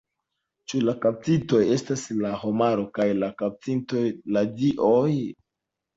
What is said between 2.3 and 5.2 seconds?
homaro kaj la kaptintoj la dioj?